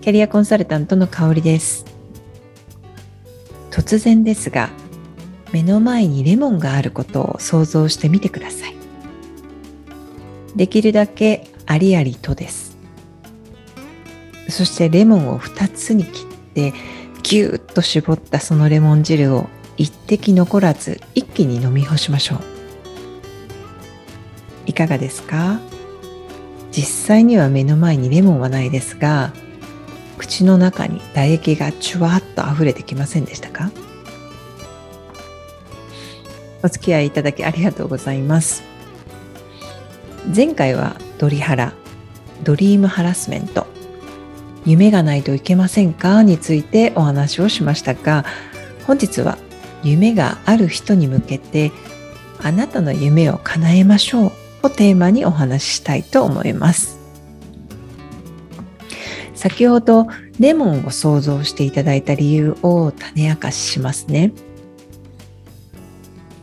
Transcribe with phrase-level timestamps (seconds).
[0.00, 1.84] キャリアコンサルタントの香りです。
[3.70, 4.70] 突然ですが
[5.52, 8.74] 目の前にレモンがあることを想像してみてください。
[10.56, 12.76] できるだけありありとです。
[14.48, 16.72] そしてレモンを2つに切って
[17.22, 22.40] ぎゅーっと絞ったそのレモン汁を一滴残らず一気に飲み干しましょう。
[24.66, 25.60] いかがですか？
[26.70, 29.32] 実際には目の前にレモンはないですが
[30.18, 33.70] 口の中に唾液がチュワッと溢れてきませんでしたか？
[36.62, 38.62] お付き合いいただきありがとうございます。
[40.34, 41.72] 前回はドリハラ
[42.42, 43.66] ドリームハラスメント
[44.66, 48.26] 夢がないといけませんかについてお話をしましたが
[48.86, 49.38] 本日は
[49.82, 51.72] 夢がある人に向けて
[52.42, 54.32] あなたの夢を叶えましょう
[54.64, 56.97] をテーマにお話ししたいと思います。
[59.38, 60.08] 先ほど
[60.40, 64.32] レモンを想像していただいた理由を種明かししますね。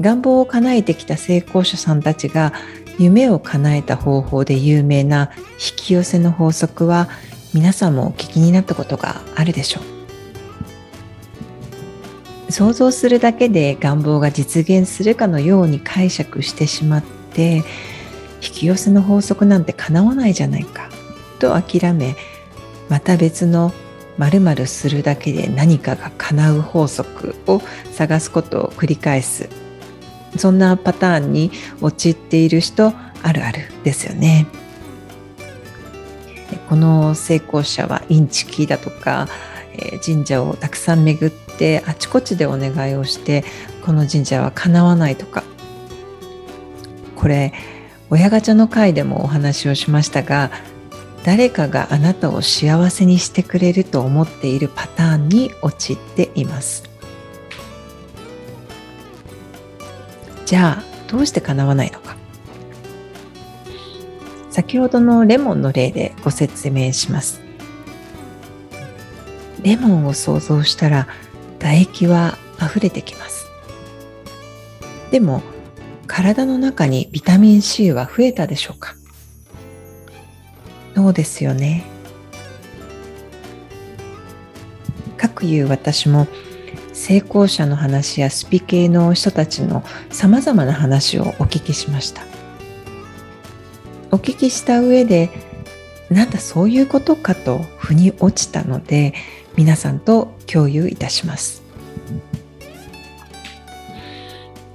[0.00, 2.52] 願望を叶えてきた成功者さんたちが
[2.98, 7.08] 夢を叶えた方法で有名な引き寄せの法則は
[7.54, 9.80] 皆さんもお聞きになったことがあるでしょ
[12.48, 12.50] う。
[12.50, 17.62] 想像するだけで願望が実現するかのように解釈してしまって
[18.42, 20.90] 引き寄せの法則なんて叶わないじゃないか
[21.38, 22.16] と諦め
[22.90, 23.72] また別の
[24.18, 27.62] 〇〇するだけで何かが叶う法則を
[27.92, 29.48] 探すことを繰り返す
[30.36, 32.92] そんなパターンに陥っている人
[33.22, 34.46] あるあるですよね。
[36.68, 39.28] この成功者はインチキだとか、
[39.72, 43.44] え神社をたくさん巡ってあちこちでお願いをして
[43.84, 45.42] この神社は叶わないとか
[47.16, 47.52] これ
[48.08, 50.50] 親ガチャの回でもお話をしましたが
[51.24, 56.84] 誰かがあなたを幸せにしてくれると思っているパターンに陥っています。
[60.46, 62.16] じゃあどうして叶わないのか。
[64.50, 67.40] 先ほどのレモンの例でご説明します。
[69.62, 71.06] レモンを想像したら
[71.58, 73.46] 唾液は溢れてきます。
[75.10, 75.42] でも
[76.06, 78.94] 体の中にビタミン C は増えたでしょうか？
[81.00, 81.82] そうですよね。
[85.16, 86.26] かくいう私も
[86.92, 92.22] 成功者の話やスピ系の人たちのさまざまな話をお聞きしました。
[94.10, 95.30] お聞きした上で
[96.10, 99.14] なんだそういうことかと腑に落ちたので
[99.56, 101.62] 皆さんと共有いたします。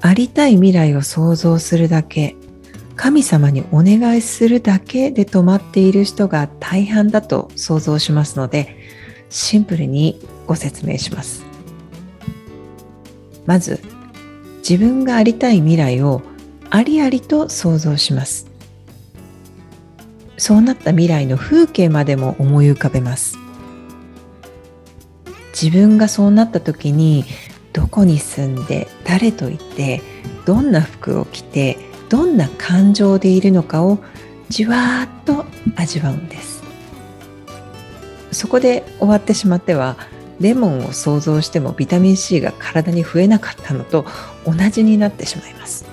[0.00, 2.36] ありたい未来を想像するだけ
[2.96, 8.76] 神様にお願いするだけで止まっている人が大半だと想像しますので
[9.28, 11.44] シンプルにご説明します。
[13.44, 13.80] まず
[14.58, 16.22] 自分がありたい未来を
[16.70, 18.46] ありありと想像します。
[20.38, 23.38] そうなった未来の風景までも思い浮かべます。
[25.60, 27.24] 自分がそうなった時に
[27.72, 30.02] どこに住んで誰といて
[30.44, 33.98] どんな服を着てどんな感情でいるのかを
[34.48, 35.44] じわーっと
[35.74, 36.62] 味わうんです。
[38.32, 39.96] そこで終わってしまっては
[40.40, 44.04] レモンを想像してもビタミン C が体に増えなかったのと
[44.44, 45.86] 同じになってしまいます。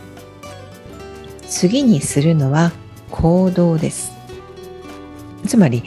[1.47, 2.71] 次にするのは
[3.11, 4.11] 行動です。
[5.47, 5.83] つまり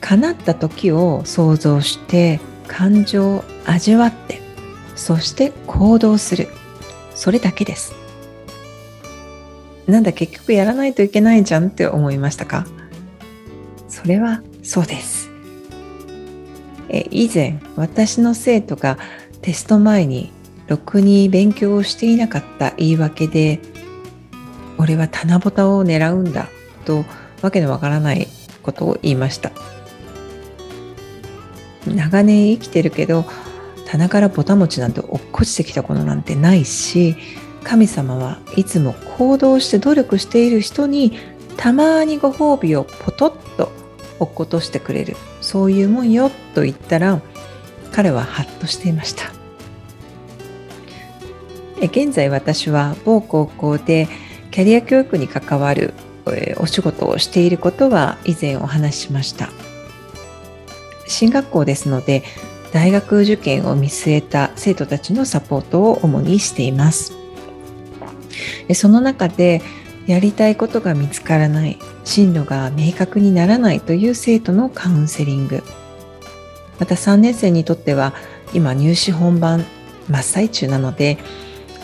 [0.00, 4.40] 叶った時を想像して感情を味わって
[4.96, 6.48] そして行動する。
[7.14, 8.01] それだけです。
[9.86, 12.66] なんだ結局やらないといけないじゃんって思いましたか？
[13.88, 15.30] それはそうです。
[16.88, 18.98] え以前私の生徒が
[19.40, 20.30] テスト前に
[20.66, 23.60] ろくに勉強をしていなかった言い訳で
[24.78, 26.48] 俺は棚ぼたを狙うんだ
[26.84, 27.04] と
[27.40, 28.28] わけのわからない
[28.62, 29.50] ことを言いました。
[31.86, 33.24] 長年生きてるけど
[33.88, 37.16] 棚からぼた餅なんて落っこちてきたことなんてないし
[37.64, 41.18] 神様はいつも行動して努力している人に
[41.56, 43.70] たまにご褒美をポトッと
[44.18, 45.16] 落っことしてくれる。
[45.40, 47.20] そういうもんよと言ったら
[47.92, 49.32] 彼はハッとしていました。
[51.82, 54.08] 現在私は某高校で
[54.50, 55.94] キャリア教育に関わる
[56.58, 59.50] お仕事をしていることは以前お話ししました。
[61.08, 62.22] 進学校ですので
[62.72, 67.21] 大学受験を見据えた生徒たちのサポートを主にしています。
[68.74, 69.62] その中で
[70.06, 75.62] やりたいことが見つからない進路が明確にならないという生徒のカウンセリング。
[76.78, 78.12] また3年生にとっては
[78.52, 79.64] 今入試本番
[80.08, 81.18] 真っ最中なので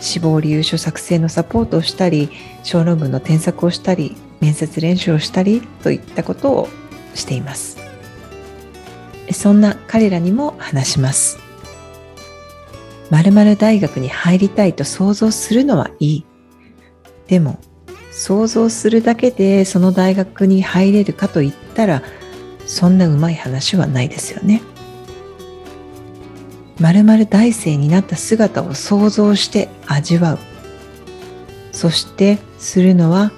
[0.00, 2.30] 志望理由書作成のサポートをしたり
[2.64, 6.68] 小論文の添削をしたり面接練習をしたりといったことを
[7.14, 7.76] しています。
[9.32, 11.38] そんな彼らにも話します。
[13.10, 16.24] 〇〇大学に入りたいと想像するのはいい。
[17.28, 17.58] でも
[18.10, 22.02] 想像するだけでその大学に入れるかといったら
[22.66, 24.60] そんなうまい話はないですよね。
[26.80, 30.38] まるまる大生になった姿を想像して味わう。
[31.72, 33.32] そしてするのは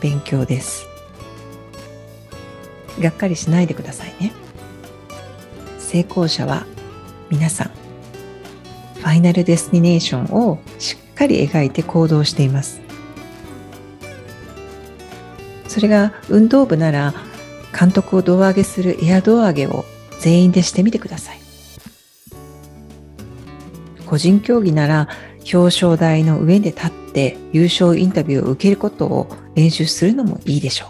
[0.00, 0.86] 勉強です。
[3.00, 4.32] がっかりしないでくださいね。
[5.78, 6.66] 成功者は
[7.30, 7.70] 皆さん、
[8.98, 12.80] ファイナルデスティネーションをしっかり描いて行動しています。
[15.70, 17.14] それが運動部なら
[17.78, 19.84] 監督を胴上げするエア胴上げを
[20.18, 21.38] 全員でしてみてください。
[24.04, 25.08] 個人競技なら
[25.52, 30.86] 表彰台の上で立って優勝インタビューを受けることを練習するのもいいでしょ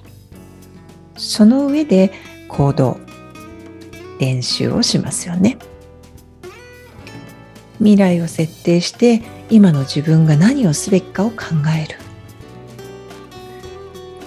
[1.17, 1.21] う。
[1.21, 2.13] その上で
[2.49, 2.99] 行動、
[4.19, 5.59] 練習をしますよね。
[7.81, 11.37] 未来を設定して今の自分が何をすべきかを考
[11.79, 11.99] える。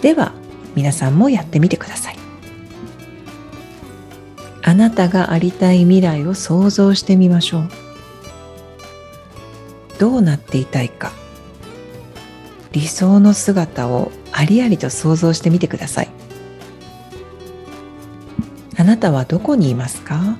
[0.04, 0.34] では
[0.76, 2.18] 皆さんもやってみてください。
[4.62, 7.70] あなたがありたい未来を想像してみましょう。
[10.00, 11.14] どうなっていたいか
[12.72, 16.10] 理想の姿をありありと想像してみてください
[18.76, 20.38] あなたはどこにいますか？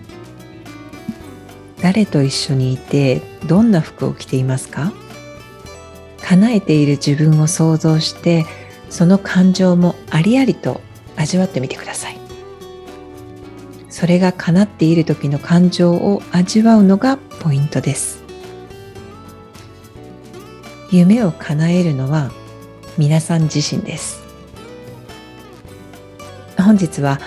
[1.82, 4.92] 誰と一緒にいてどんな服を着ていますか？
[6.22, 8.46] 叶えている自分を想像して
[8.94, 10.80] その感情もありありと
[11.16, 12.18] 味わってみてください。
[13.90, 18.24] それが叶っている時の感情を味わうのがポイントです。
[20.92, 22.32] 夢を叶えるのは
[22.96, 24.22] 皆さん自身です。
[26.60, 27.20] 本日は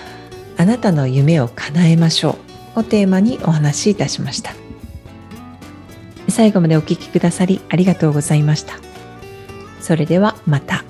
[0.55, 2.37] あなたの夢を叶えましょ
[2.77, 4.53] うをテーマにお話しいたしました。
[6.29, 8.75] 最後までお聴きくださりありがとうございました。
[9.81, 10.86] それではまた。